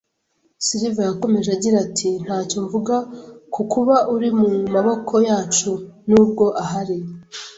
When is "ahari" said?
6.63-6.97